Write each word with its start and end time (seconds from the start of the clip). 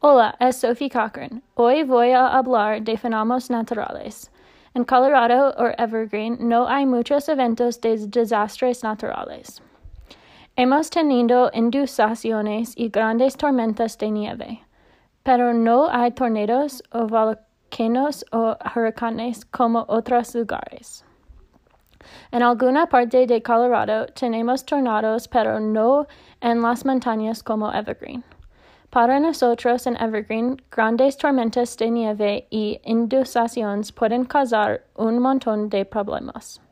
Hola, 0.00 0.36
es 0.40 0.56
Sophie 0.56 0.90
Cochran. 0.90 1.42
Hoy 1.54 1.82
voy 1.82 2.10
a 2.10 2.28
hablar 2.28 2.82
de 2.82 2.98
fenómenos 2.98 3.48
naturales. 3.48 4.30
En 4.74 4.84
Colorado 4.84 5.54
o 5.56 5.68
Evergreen 5.78 6.36
no 6.38 6.68
hay 6.68 6.84
muchos 6.84 7.30
eventos 7.30 7.80
de 7.80 7.96
desastres 8.06 8.84
naturales. 8.84 9.62
Hemos 10.54 10.90
tenido 10.90 11.50
inundaciones 11.54 12.74
y 12.76 12.90
grandes 12.90 13.38
tormentas 13.38 13.96
de 13.96 14.10
nieve, 14.10 14.60
pero 15.22 15.54
no 15.54 15.88
hay 15.88 16.12
tornados 16.12 16.82
o 16.92 17.06
volcanes 17.06 18.22
o 18.32 18.54
huracanes 18.76 19.46
como 19.46 19.86
otros 19.88 20.34
lugares. 20.34 21.06
En 22.30 22.42
alguna 22.42 22.86
parte 22.86 23.26
de 23.26 23.42
Colorado 23.42 24.06
tenemos 24.08 24.62
tornados, 24.66 25.26
pero 25.26 25.58
no 25.58 26.06
en 26.42 26.60
las 26.60 26.84
montañas 26.84 27.42
como 27.42 27.72
Evergreen. 27.72 28.22
Para 28.96 29.20
nosotros 29.20 29.86
en 29.86 29.94
Evergreen, 29.98 30.56
grandes 30.70 31.18
tormentas 31.18 31.76
de 31.76 31.90
nieve 31.90 32.46
y 32.48 32.80
inundaciones 32.82 33.92
pueden 33.92 34.24
causar 34.24 34.84
un 34.94 35.18
montón 35.18 35.68
de 35.68 35.84
problemas. 35.84 36.62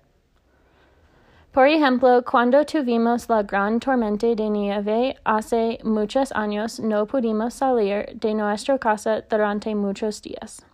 Por 1.52 1.68
ejemplo, 1.68 2.24
cuando 2.24 2.64
tuvimos 2.64 3.28
la 3.28 3.42
gran 3.42 3.78
tormenta 3.78 4.34
de 4.34 4.48
nieve 4.48 5.16
hace 5.24 5.78
muchos 5.84 6.32
años, 6.32 6.80
no 6.80 7.04
pudimos 7.04 7.52
salir 7.52 8.06
de 8.14 8.32
nuestra 8.32 8.78
casa 8.78 9.20
durante 9.28 9.74
muchos 9.74 10.22
días. 10.22 10.64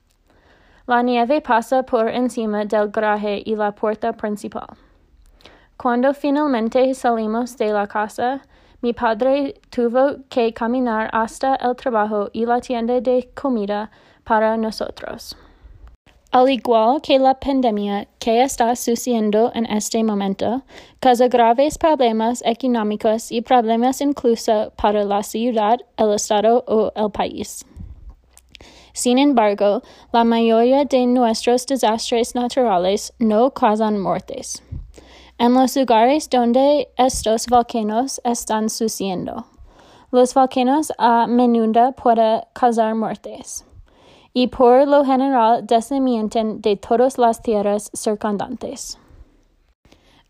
La 0.87 1.03
nieve 1.03 1.41
pasa 1.41 1.83
por 1.83 2.09
encima 2.11 2.64
del 2.64 2.92
garaje 2.92 3.42
y 3.45 3.56
la 3.56 3.73
puerta 3.73 4.12
principal. 4.12 4.69
Cuando 5.80 6.12
finalmente 6.12 6.93
salimos 6.93 7.57
de 7.57 7.73
la 7.73 7.87
casa, 7.87 8.43
mi 8.83 8.93
padre 8.93 9.55
tuvo 9.70 10.16
que 10.29 10.53
caminar 10.53 11.09
hasta 11.11 11.55
el 11.55 11.75
trabajo 11.75 12.29
y 12.34 12.45
la 12.45 12.61
tienda 12.61 13.01
de 13.01 13.30
comida 13.34 13.91
para 14.23 14.59
nosotros. 14.59 15.39
Al 16.33 16.51
igual 16.51 17.01
que 17.01 17.19
la 17.19 17.33
pandemia 17.33 18.06
que 18.19 18.42
está 18.42 18.77
sucediendo 18.77 19.53
en 19.55 19.64
este 19.64 20.05
momento, 20.05 20.61
causa 21.01 21.28
graves 21.28 21.78
problemas 21.78 22.42
económicos 22.45 23.33
y 23.33 23.41
problemas 23.41 24.03
incluso 24.03 24.75
para 24.77 25.03
la 25.05 25.23
ciudad, 25.23 25.78
el 25.97 26.12
estado 26.12 26.62
o 26.69 26.92
el 26.95 27.11
país. 27.11 27.64
Sin 28.92 29.17
embargo, 29.17 29.81
la 30.12 30.25
mayoría 30.25 30.84
de 30.84 31.06
nuestros 31.06 31.64
desastres 31.64 32.34
naturales 32.34 33.14
no 33.19 33.51
causan 33.53 33.98
muertes. 33.98 34.62
En 35.38 35.55
los 35.55 35.77
lugares 35.77 36.28
donde 36.28 36.88
estos 36.96 37.46
volcanos 37.46 38.20
están 38.24 38.69
sucediendo, 38.69 39.46
los 40.10 40.34
volcanos 40.34 40.92
a 40.98 41.27
menudo 41.27 41.92
pueden 41.92 42.42
causar 42.52 42.94
muertes 42.94 43.64
y 44.33 44.48
por 44.48 44.86
lo 44.86 45.05
general 45.05 45.66
desmienten 45.66 46.61
de 46.61 46.77
todas 46.77 47.18
las 47.18 47.42
tierras 47.42 47.91
circundantes. 47.94 48.98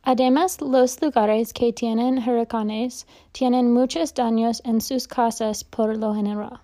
Además, 0.02 0.60
los 0.60 1.00
lugares 1.02 1.52
que 1.52 1.72
tienen 1.72 2.18
huracanes 2.18 3.06
tienen 3.32 3.72
muchos 3.72 4.14
daños 4.14 4.62
en 4.64 4.80
sus 4.80 5.06
casas 5.06 5.62
por 5.62 5.96
lo 5.96 6.14
general. 6.14 6.60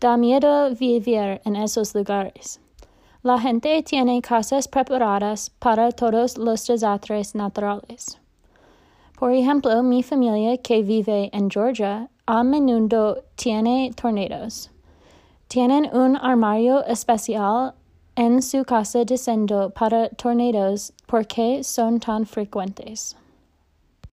Da 0.00 0.16
miedo 0.16 0.70
vivir 0.74 1.40
en 1.44 1.56
esos 1.56 1.94
lugares. 1.94 2.61
La 3.24 3.38
gente 3.38 3.84
tiene 3.84 4.20
casas 4.20 4.66
preparadas 4.66 5.48
para 5.60 5.92
todos 5.92 6.36
los 6.36 6.66
desastres 6.66 7.36
naturales. 7.36 8.18
Por 9.16 9.30
ejemplo, 9.32 9.80
mi 9.84 10.02
familia 10.02 10.56
que 10.56 10.82
vive 10.82 11.30
en 11.32 11.48
Georgia 11.48 12.10
a 12.26 12.42
menudo 12.42 13.22
tiene 13.36 13.92
tornados. 13.94 14.72
Tienen 15.46 15.88
un 15.92 16.16
armario 16.16 16.84
especial 16.84 17.74
en 18.16 18.42
su 18.42 18.64
casa 18.64 19.04
diciendo 19.04 19.70
para 19.70 20.08
tornados 20.08 20.92
porque 21.06 21.62
son 21.62 22.00
tan 22.00 22.26
frecuentes. 22.26 23.16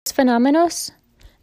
Los 0.04 0.14
fenómenos 0.14 0.92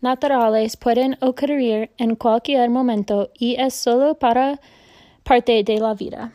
naturales 0.03 0.77
pueden 0.77 1.17
ocurrir 1.23 1.91
en 1.97 2.17
cualquier 2.17 2.69
momento 2.69 3.31
y 3.39 3.55
es 3.59 3.73
solo 3.73 4.17
para 4.17 4.61
parte 5.23 5.65
de 5.65 5.79
la 5.79 5.95
vida. 5.95 6.31